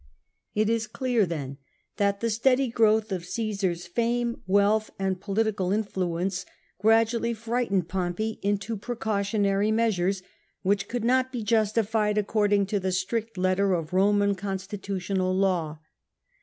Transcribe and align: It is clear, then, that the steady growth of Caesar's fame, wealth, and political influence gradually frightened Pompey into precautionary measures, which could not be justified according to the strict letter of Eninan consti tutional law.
It 0.55 0.67
is 0.67 0.87
clear, 0.87 1.27
then, 1.27 1.59
that 1.97 2.21
the 2.21 2.31
steady 2.31 2.69
growth 2.69 3.11
of 3.11 3.23
Caesar's 3.23 3.85
fame, 3.85 4.41
wealth, 4.47 4.89
and 4.97 5.21
political 5.21 5.71
influence 5.71 6.43
gradually 6.79 7.35
frightened 7.35 7.87
Pompey 7.87 8.39
into 8.41 8.77
precautionary 8.77 9.69
measures, 9.69 10.23
which 10.63 10.87
could 10.87 11.03
not 11.05 11.31
be 11.31 11.43
justified 11.43 12.17
according 12.17 12.65
to 12.65 12.79
the 12.79 12.91
strict 12.91 13.37
letter 13.37 13.75
of 13.75 13.91
Eninan 13.91 14.33
consti 14.33 14.79
tutional 14.79 15.35
law. 15.39 15.77